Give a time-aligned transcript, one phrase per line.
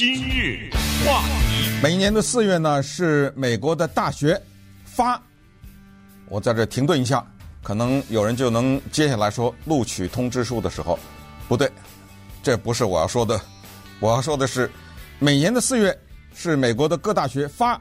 [0.00, 0.70] 今日
[1.04, 4.40] 话题，每年的四月呢，是美国的大学
[4.82, 5.22] 发。
[6.30, 7.22] 我在这停顿一下，
[7.62, 10.98] 可能有人就能接下来说录取通知书的时候，
[11.48, 11.70] 不对，
[12.42, 13.38] 这不是我要说的。
[14.00, 14.70] 我要说的是，
[15.18, 15.94] 每年的四月
[16.34, 17.78] 是美国的各大学发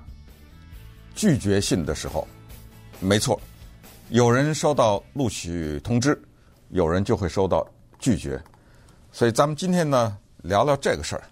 [1.16, 2.28] 拒绝信的时候。
[3.00, 3.40] 没错，
[4.10, 6.22] 有人收到录取通知，
[6.72, 7.66] 有人就会收到
[7.98, 8.38] 拒绝。
[9.10, 11.24] 所以咱们今天呢，聊聊这个事儿。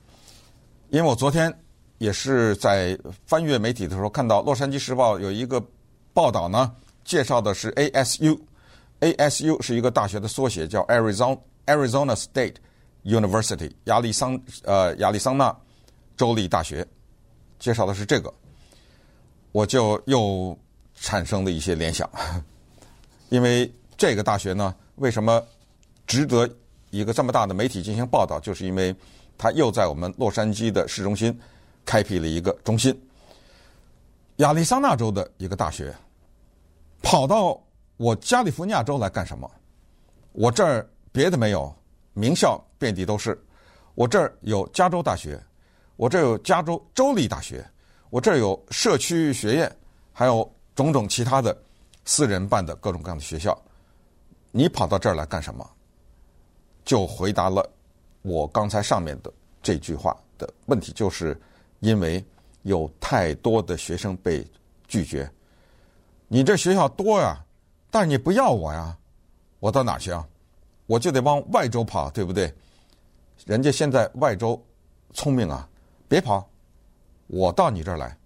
[0.90, 1.54] 因为我昨天
[1.98, 5.62] 也是在翻阅媒体的时候，看到《洛杉矶时报》有一个
[6.14, 6.72] 报道呢，
[7.04, 12.56] 介绍的是 ASU，ASU 是一个大学的缩写，叫 Arizona Arizona State
[13.04, 15.54] University，亚利桑呃亚利桑那
[16.16, 16.88] 州立大学，
[17.60, 18.34] 介绍的是这个，
[19.52, 20.58] 我就又
[20.96, 22.10] 产生了一些联想，
[23.28, 25.44] 因为这个大学呢，为什么
[26.06, 26.50] 值得
[26.92, 28.96] 一个这么大的媒体进行报道，就是因为。
[29.38, 31.38] 他又在我们洛杉矶的市中心
[31.86, 33.00] 开辟了一个中心。
[34.38, 35.96] 亚利桑那州的一个大学
[37.02, 37.62] 跑到
[37.98, 39.50] 我加利福尼亚州来干什么？
[40.32, 41.74] 我这儿别的没有，
[42.14, 43.40] 名校遍地都是。
[43.96, 45.42] 我这儿有加州大学，
[45.96, 47.66] 我这儿有加州州立大学，
[48.12, 49.76] 我这儿有社区学院，
[50.14, 51.58] 还有种种其他的
[52.06, 53.60] 私人办的各种各样的学校。
[54.52, 55.68] 你跑到这儿来干什么？
[56.86, 57.68] 就回答了。
[58.22, 59.32] 我刚才上面的
[59.68, 61.38] 这句话的问题，就是
[61.82, 62.24] 因为
[62.62, 64.42] 有太多的学生被
[64.88, 65.30] 拒绝。
[66.30, 67.44] 你这学校多呀，
[67.92, 68.98] 但是你不要我呀，
[69.60, 70.26] 我到哪去啊？
[70.86, 72.50] 我就得往外州跑，对不对？
[73.46, 74.58] 人家现在外州
[75.12, 75.68] 聪明啊，
[76.08, 76.50] 别跑，
[77.28, 78.18] 我到你这儿来。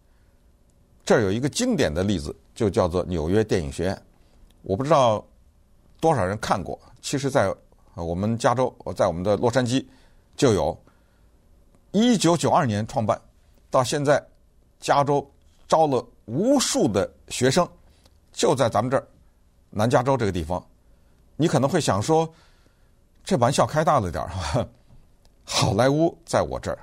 [1.03, 4.00] 这儿有一个经典的例子，就叫做纽约电影学院。
[4.62, 5.25] 我不知道
[6.00, 7.52] 多少人看过，其实，在。
[7.95, 9.86] 我们加州，在我们的洛杉矶
[10.38, 10.75] 就有，
[11.92, 13.20] 一九九二年创办，
[13.70, 14.25] 到现在，
[14.80, 15.30] 加州
[15.67, 17.67] 招了无数的学生，
[18.31, 19.06] 就在咱们这儿，
[19.70, 20.66] 南加州这个地方。
[21.35, 22.31] 你可能会想说，
[23.25, 24.68] 这玩笑开大了点儿，
[25.44, 26.80] 好莱坞在我这儿，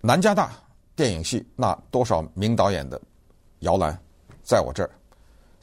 [0.00, 0.50] 南加大
[0.96, 3.00] 电影系那多少名导演的
[3.60, 3.96] 摇篮
[4.42, 4.90] 在我这儿，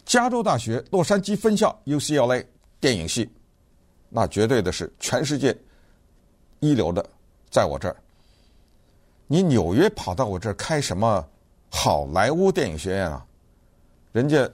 [0.05, 2.45] 加州大学洛杉矶分校 UCLA
[2.79, 3.29] 电影系。
[4.07, 5.53] 那绝对的是全世界
[6.61, 7.05] 一流的，
[7.49, 7.97] 在我这儿。
[9.27, 11.27] 你纽约跑到我这儿开什么
[11.69, 13.25] 好莱坞电影学院啊？
[14.11, 14.49] 人家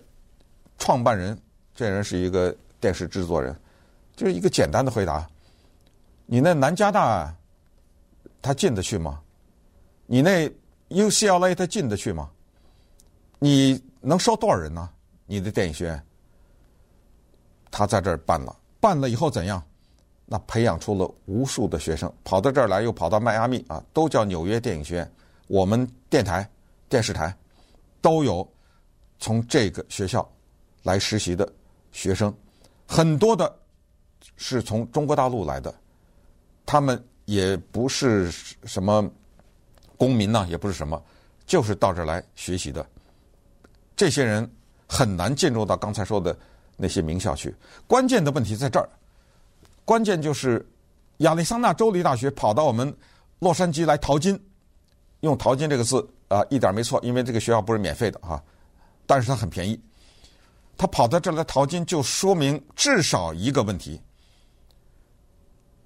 [0.77, 1.39] 创办人
[1.75, 3.55] 这人是一个电视制作人，
[4.15, 5.27] 就是一个简单的回答。
[6.25, 7.35] 你那南加大
[8.41, 9.21] 他进得去吗？
[10.05, 10.49] 你那
[10.89, 12.29] UCLA 他进得去吗？
[13.39, 14.89] 你能收多少人呢？
[15.25, 16.03] 你的电影学院，
[17.69, 18.55] 他在这儿办了。
[18.79, 19.61] 办了以后怎样？
[20.31, 25.11] 那培养出了无数的学生，跑到这儿来，又跑到迈阿密啊，都叫纽约电影学院。
[25.47, 26.49] 我们电台、
[26.87, 27.35] 电视台
[27.99, 28.49] 都有
[29.19, 30.25] 从这个学校
[30.83, 31.51] 来实习的
[31.91, 32.33] 学生，
[32.87, 33.53] 很多的
[34.37, 35.75] 是从中国大陆来的，
[36.65, 38.31] 他们也不是
[38.63, 39.05] 什么
[39.97, 41.03] 公民呐，也不是什么，
[41.45, 42.85] 就是到这儿来学习的。
[43.97, 44.49] 这些人
[44.87, 46.33] 很难进入到刚才说的。
[46.77, 47.53] 那些名校去，
[47.85, 48.89] 关键的问题在这儿。
[49.85, 50.65] 关键就是
[51.17, 52.95] 亚利桑那州立大学跑到我们
[53.39, 54.39] 洛杉矶来淘金，
[55.21, 58.41] 用“淘金”这个字啊，一点没错，因为这个学校不是免费的哈，
[59.05, 59.79] 但是它很便宜。
[60.77, 64.01] 他跑到这儿来淘金，就说明至少一个问题：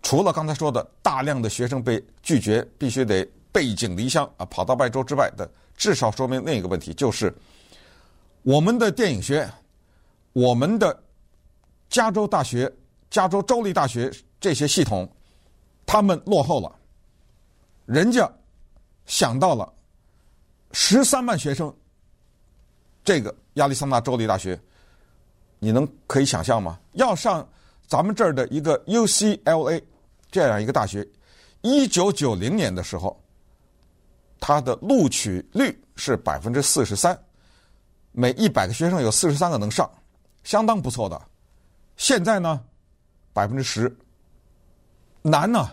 [0.01, 7.33] 除了刚才说的大量的学生被拒绝，必须得背井离乡啊，跑到外州之外的，至少说明另一个问题，就是
[8.43, 9.51] 我们的电影学院。
[10.33, 11.01] 我们的
[11.89, 12.69] 加州大学、
[13.15, 14.11] 加州州立大学
[14.41, 15.09] 这些系统，
[15.85, 16.69] 他们落后了。
[17.85, 18.29] 人家
[19.05, 19.73] 想到了
[20.73, 21.73] 十三万学生，
[23.05, 24.59] 这个亚利桑那州立大学，
[25.59, 26.77] 你能可以想象吗？
[26.91, 27.47] 要上
[27.87, 29.81] 咱们这儿的一个 UCLA
[30.29, 31.07] 这样一个大学，
[31.61, 33.17] 一九九零年的时候，
[34.41, 37.17] 它的录取率是百分之四十三，
[38.11, 39.89] 每一百个学生有四十三个能上。
[40.43, 41.21] 相当不错的，
[41.95, 42.61] 现在呢，
[43.35, 43.93] 百分之十
[45.21, 45.69] 难呢。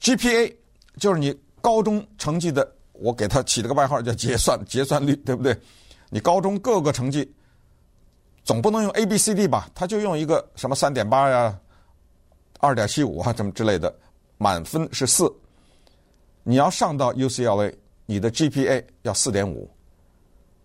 [0.00, 0.52] GPA
[0.98, 5.56] 就是你高中成绩的，我给他起了个外号叫结算结算率，对不对？
[6.10, 7.32] 你高中各个成绩
[8.42, 9.70] 总不能用 A B C D 吧？
[9.72, 11.56] 他就用一个什么三点八呀、
[12.58, 13.94] 二点七五啊，什么之类的，
[14.36, 15.32] 满分是四。
[16.42, 17.72] 你要上到 UCLA，
[18.04, 19.70] 你的 GPA 要四点五，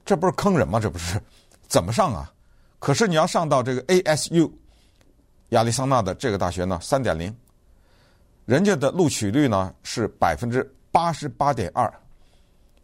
[0.03, 0.79] 这不是坑人吗？
[0.79, 1.21] 这不是
[1.67, 2.33] 怎么上啊？
[2.79, 4.51] 可是你要上到这个 ASU
[5.49, 7.35] 亚利桑那的这个大学呢，三点零，
[8.45, 11.91] 人家的录取率呢是百分之八十八点二，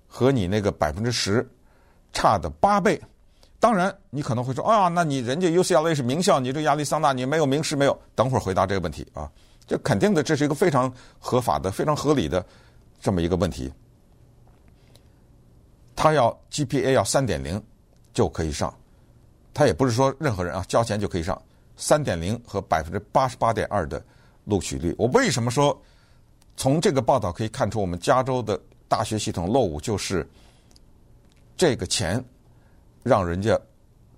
[0.07, 1.47] 和你那个百分之十
[2.11, 2.99] 差的八倍。
[3.59, 7.99] 当然，你可能会说啊，那你人家 UCLA 是名校，你这亚利桑那你没有名师没有？
[8.13, 9.31] 等会儿回答这个问题啊，
[9.65, 12.45] 这肯定的，这是一个非常合法的、非常合理的
[12.99, 13.71] 这么一个问题。
[15.95, 17.63] 他要 GPA 要三点零
[18.13, 18.71] 就可以上，
[19.53, 21.41] 他也不是说任何人啊交钱就可以上。
[21.77, 24.03] 三点零和百分之八十八点二的
[24.45, 25.79] 录取率，我为什么说
[26.55, 30.27] 从这个报道可以看出我们加州的大学系统落伍，就是
[31.57, 32.23] 这个钱
[33.03, 33.59] 让人家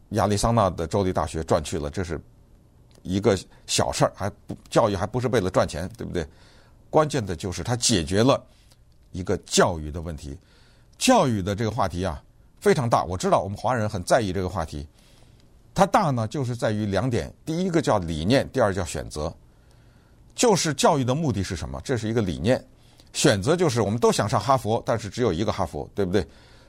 [0.09, 2.19] 亚利桑那的州立大学赚去了，这是
[3.03, 6.27] 一个小事儿，还不教育还不是为了赚钱，对不对？
[6.89, 8.41] 关键的就是它解决了
[9.11, 10.37] 一个教育的问题。
[10.97, 12.23] 教育的这个话题啊，
[12.59, 13.03] 非常大。
[13.03, 14.87] 我知道我们华人很在意这个话题。
[15.77, 19.31] 它大呢，就是在于两点：第一个叫理念，第二叫选择。
[20.33, 21.79] 就是教育的目的是什么？
[21.83, 22.59] 这是一个理念。
[23.13, 26.25] 选择就是我们都想上哈佛，但是只有一个哈佛，对不对？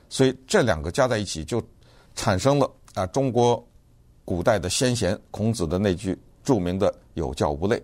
[0.09, 1.59] 所以这两个加在一起，就
[2.13, 3.67] 产生了啊，中国
[4.23, 7.81] 古代的先贤孔子的那句著名的“有教无类”。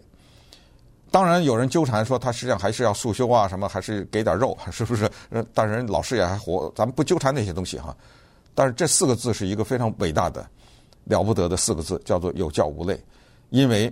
[1.09, 5.09] 当然，有人纠缠说他实际上还是要束修啊，什么还是给点肉， 是不是？
[5.55, 7.97] 但是老师也还活，咱们不纠缠那些东西哈。
[8.53, 10.47] 但是这四个字是一个非常伟大的、
[11.05, 13.01] 了不得的四个字，叫做“有教无类”。
[13.49, 13.91] 因为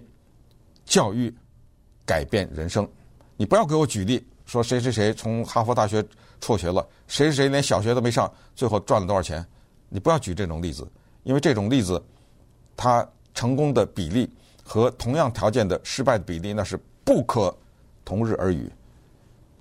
[0.85, 1.33] 教育
[2.05, 2.87] 改变人生。
[3.37, 6.05] 你不要给我举例说谁谁谁从哈佛大学
[6.39, 9.45] 辍学了，谁谁谁连小学都没上，最后赚了多少钱？
[9.89, 10.87] 你不要举这种例子，
[11.23, 12.03] 因为这种例子，
[12.75, 14.29] 他成功的比例
[14.63, 16.79] 和同样条件的失败的比例那是。
[17.05, 17.53] 不可
[18.05, 18.71] 同日而语。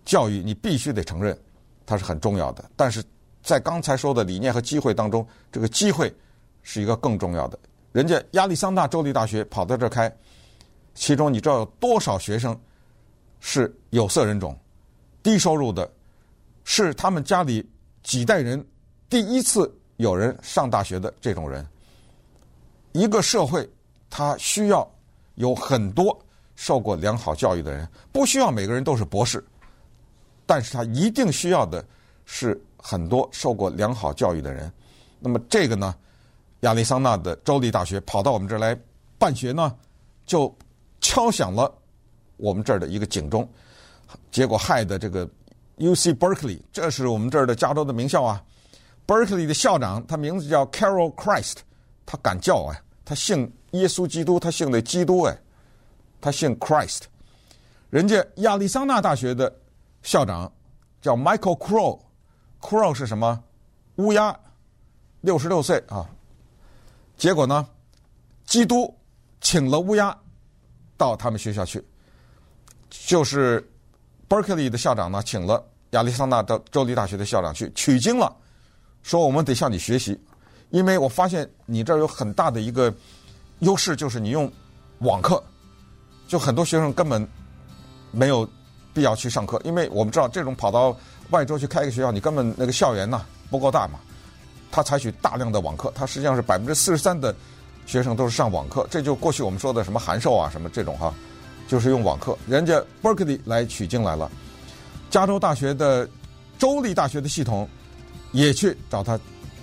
[0.05, 1.37] 教育你必须得承认，
[1.85, 2.71] 它是很重要的。
[2.77, 3.03] 但是
[3.43, 6.15] 在刚才说的理念和机会当中，这个机会
[6.63, 7.59] 是一个更重要的。
[7.93, 10.15] 人家亚利桑那州立大学跑到这儿开，
[10.95, 12.59] 其中你知道有多少学生
[13.41, 14.59] 是有色人种、
[15.23, 15.91] 低收入的，
[16.65, 17.69] 是他们家里
[18.03, 18.65] 几代人
[19.09, 21.67] 第一次有人上大学的这种人。
[22.93, 23.69] 一个社会
[24.09, 24.91] 它需要
[25.37, 26.19] 有很多。
[26.55, 29.43] 受过良好教育的人，不需要每个人都是博士，
[30.47, 31.85] 但是他一定需要的
[32.25, 34.71] 是很多受过良好教育的人。
[35.19, 35.93] 那么这个呢，
[36.63, 38.77] 亚利桑那的州立大学跑到我们这儿来
[39.19, 39.77] 办学呢，
[40.27, 40.53] 就
[41.01, 41.73] 敲响了
[42.37, 43.49] 我们这儿的一个警钟，
[44.31, 45.29] 结果害的这个
[45.79, 48.43] UC Berkeley，这是我们这儿的加州的名校啊。
[49.07, 51.57] Berkeley 的校长他名字叫 Carol Christ，
[52.07, 55.37] 他敢叫哎，他姓耶稣基督，他姓的基督哎。
[56.21, 57.01] 他姓 Christ，
[57.91, 59.53] 人家亚利桑那大学的
[60.05, 60.53] 校长
[61.01, 63.43] 叫 Michael Crow，Crow 是什么？
[63.97, 64.39] 乌鸦，
[65.23, 66.09] 六十六岁啊。
[67.23, 67.65] 结果呢，
[68.47, 68.93] 基督
[69.41, 70.13] 请了乌鸦
[70.97, 71.81] 到他们学校去，
[72.91, 73.65] 就是
[74.29, 78.35] Berkeley 的校长呢，请了亚利桑那的州立大学的校长去取经了，
[79.05, 80.21] 说我们得向你学习，
[80.71, 82.93] 因为我发现你这儿有很大的一个
[83.61, 84.53] 优势，就是你用
[84.99, 85.41] 网课。
[86.27, 87.25] 就很多学生根本
[88.11, 88.45] 没有
[88.93, 90.97] 必要去上课，因为我们知道这种跑到
[91.31, 94.01] 外州去开一个学校，你根本那个校园呢不够大嘛。
[94.73, 97.33] 他采取大量的网课，他实际上是百分之四十三的
[97.87, 101.15] 学生都是上网课，这就过去我们说的什么函授啊什么这种哈，
[101.69, 102.37] 就是用网课。
[102.49, 104.29] 人家 Berkeley 来取经来了，
[105.11, 106.09] 加州大学的
[106.59, 107.69] 州立大学的系统
[108.33, 109.17] 也去找他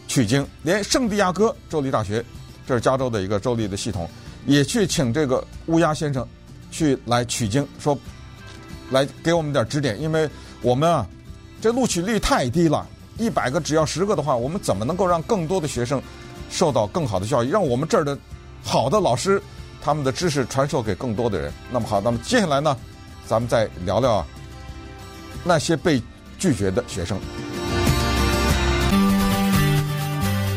[0.07, 2.23] 取经，连圣地亚哥州立大学，
[2.65, 4.09] 这是加州的一个州立的系统，
[4.45, 6.25] 也去请这个乌鸦先生。
[6.71, 7.97] 去来取经，说
[8.91, 10.29] 来给我们点指点，因为
[10.61, 11.03] 我们啊，
[11.59, 12.87] 这录取率太低了，
[13.19, 16.01] 一百个只要十个的话，我们怎么能够让更多的学生
[16.49, 18.17] 受到更好的教育，让我们这儿的
[18.63, 19.41] 好的老师
[19.81, 21.51] 他们的知识传授给更多的人？
[21.69, 22.75] 那么好，那么接下来呢，
[23.27, 24.25] 咱们再聊聊
[25.43, 26.01] 那些被
[26.37, 27.19] 拒绝的学生。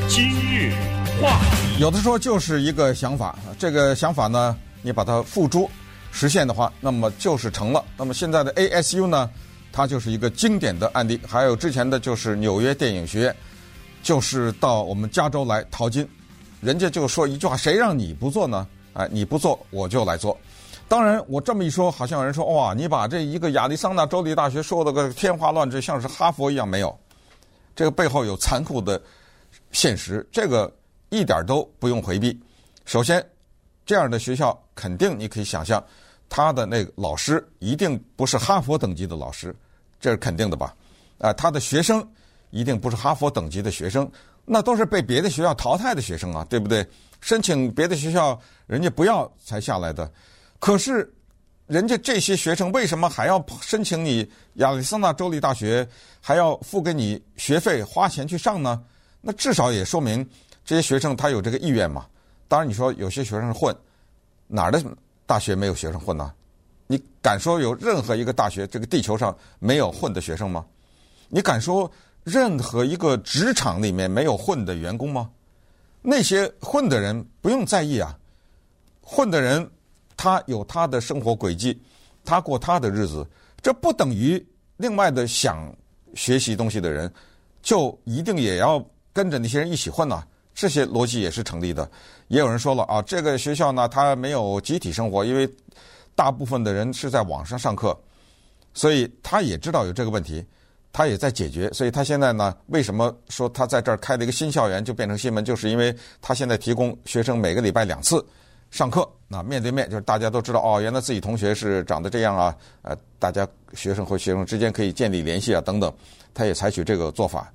[0.09, 0.73] 今日
[1.21, 5.69] 话题，有的时候就是一个想法，这个想法呢，你把它付诸。
[6.15, 7.83] 实现的话，那么就是成了。
[7.97, 9.31] 那么现在的 ASU 呢，
[9.73, 11.19] 它就是一个经典的案例。
[11.27, 13.37] 还有之前的就是纽约电影学院，
[14.03, 16.07] 就是到我们加州来淘金，
[16.61, 18.67] 人家就说一句话：谁让你不做呢？
[18.93, 20.39] 哎，你不做，我就来做。
[20.87, 26.69] 当然，我这么一说，好像有人说：哇，你把这一个亚利桑那州立大学说的个天花乱坠，像是哈佛一样。
[26.69, 26.95] 没有，
[27.75, 29.01] 这个背后有残酷的
[29.71, 30.71] 现实，这个
[31.09, 32.39] 一点都不用回避。
[32.85, 33.25] 首先，
[33.87, 35.83] 这样的学校肯定你可以想象。
[36.35, 39.55] 他的那个老师一定不是哈佛等级的老师，
[40.01, 40.75] 这是肯定的吧？
[41.19, 42.03] 啊，他的学生
[42.49, 44.11] 一定不是哈佛等级的学生，
[44.47, 46.89] 那都是被别的学校淘汰的学生啊，对不对？
[47.21, 50.11] 申请别的学校人家不要才下来的。
[50.59, 51.13] 可是
[51.67, 55.87] 人家这些学生为什么还要申请你亚利桑那州立大学，
[56.19, 58.83] 还要付给你学费，花钱去上呢？
[59.21, 60.27] 那至少也说明
[60.65, 62.07] 这些学生他有这个意愿嘛。
[62.49, 63.77] 当然，你说有些学生混，
[64.47, 64.83] 哪儿的
[65.27, 66.33] 大学没有学生混呢？
[66.87, 70.65] 你敢说有任何一个大学这个地球上没有混的学生吗？
[71.29, 71.91] 你敢说
[72.25, 75.31] 任何一个职场里面没有混的员工吗？
[76.03, 78.19] 那些混的人不用在意啊，
[79.01, 79.71] 混的人。
[80.15, 81.77] 他有他的生活轨迹，
[82.25, 83.27] 他过他的日子，
[83.61, 85.75] 这不等于另外的想
[86.15, 87.13] 学习东西的人
[87.61, 90.23] 就一定也要跟着那些人一起混呢？
[90.63, 91.91] 这些逻辑也是成立的。
[92.29, 95.49] 也有人说了啊，这个学校呢，它没有集体生活，因为
[96.15, 97.99] 大部分的人是在网上上课，
[98.73, 100.47] 所以他也知道有这个问题，
[100.93, 101.69] 他也在解决。
[101.73, 108.25] 所以他现在呢，为什么说他在这儿开了一个新校园就变成新闻，就是因为他现在提供学生每个礼拜两次。
[108.71, 115.93] 上课，那面对面就是大家都知道哦，原来自己同学是长得这样啊，呃，大家学生和学生之间可以建立联系啊，等等，
[116.33, 117.53] 他也采取这个做法。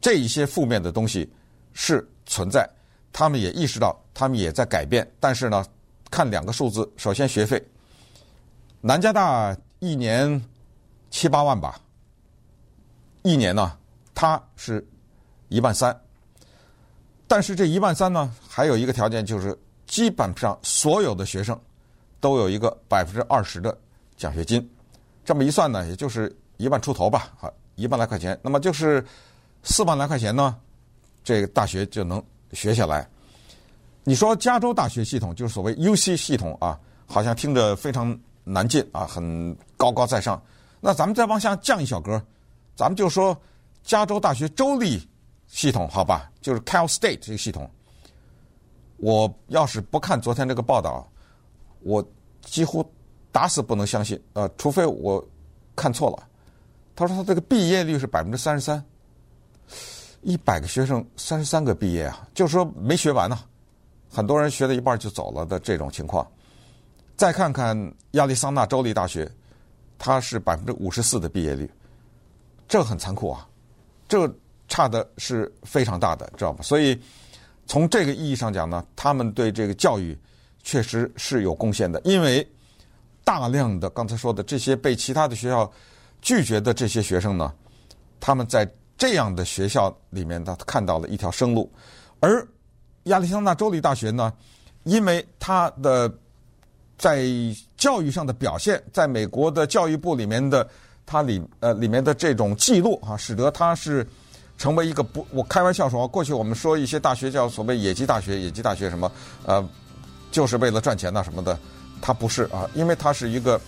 [0.00, 1.28] 这一些负面的东西
[1.78, 2.68] 是存在，
[3.12, 5.08] 他们也意识到，他们也在改变。
[5.20, 5.64] 但是呢，
[6.10, 7.64] 看两个数字，首先学费，
[8.80, 10.42] 南加大一年
[11.08, 11.80] 七八万吧，
[13.22, 13.78] 一年呢，
[14.12, 14.84] 他是
[15.48, 15.96] 一万三，
[17.28, 19.56] 但是这一万三呢，还有一个条件就是。
[19.88, 21.58] 基本上所有的学生
[22.20, 23.74] 都有一个百分之二十的
[24.18, 24.70] 奖学金，
[25.24, 28.38] 这么一算呢，也就是一万出头吧，啊，一万来块钱。
[28.42, 29.02] 那么就是
[29.62, 30.54] 四万来块钱呢，
[31.22, 32.22] 这个大学就能
[32.52, 33.08] 学下来。
[34.04, 40.42] 你说加州大学系统就是所谓 UC 系统啊，好像听着非常难进啊，很高高在上。
[40.80, 42.22] 那咱们再往下降一小格，
[42.74, 43.36] 咱们就说
[43.82, 45.06] 加州大学州立
[45.46, 47.70] 系统，好吧，就是 Cal State 这个系统。
[48.96, 51.06] 我要是不看昨天这个报道，
[51.80, 52.02] 我
[52.40, 52.84] 几乎
[53.30, 54.20] 打死不能相信。
[54.32, 55.22] 呃，除非我
[55.76, 56.26] 看错了。
[56.96, 58.82] 他说他这个毕业率是百分之三十三，
[60.22, 63.38] 一百个学生三十三个毕业啊，就是说没学完呢。
[64.10, 66.26] 很多人学了一半就走了的这种情况。
[67.16, 69.30] 再看看亚利桑那州立大学，
[69.98, 71.70] 它是百分之五十四的毕业率，
[72.66, 73.46] 这很残酷啊，
[74.08, 74.32] 这
[74.68, 76.62] 差的是非常大的，知道吧？
[76.62, 77.00] 所以。
[77.70, 80.18] 从这个意义上讲呢，他们对这个教育
[80.62, 82.50] 确实是有贡献的，因为
[83.22, 85.70] 大量的刚才说的这些被其他的学校
[86.22, 87.52] 拒绝的这些学生呢，
[88.18, 88.66] 他们在
[88.98, 91.72] 这样的学校里面，他看到了一条生路。
[92.20, 92.46] 而
[93.04, 94.30] 亚利桑那州立大学呢，
[94.82, 96.12] 因为他的
[96.98, 97.24] 在
[97.78, 100.68] 教育上的表现，在美国的教育部里面的
[101.06, 104.06] 它里呃里面的这种记录啊，使得他是。
[104.58, 109.08] 成为一个不，我开玩笑说，过去我们说一些大学叫所谓野鸡大学，野鸡大学什么，
[109.46, 109.64] 呃，
[110.32, 111.56] 就是为了赚钱呐什么的，
[112.02, 113.60] 它不是啊，因为它是一个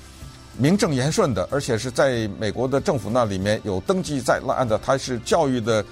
[0.56, 5.84] 名正言顺的，而且是在美国的政府那里面有登记在案的，它是教育的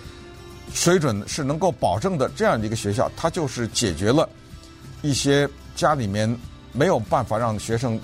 [0.72, 4.28] 水准是能够保证的这样的一个学校，它就是解决了
[5.02, 6.34] 一些家里面
[6.72, 7.98] 没有办法让学生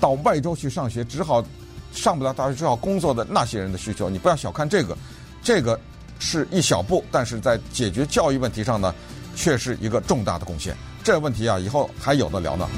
[0.00, 1.44] 到外州去上学，只好
[1.92, 4.96] 上不了大学，只好工作的那些人的需求，你不要小看这个，
[5.42, 5.78] 这个。
[6.20, 8.92] 是一小步，但是在解决教育问题上呢，
[9.36, 10.76] 却是一个重大的贡献。
[11.04, 12.68] 这问题啊，以后还有的聊呢。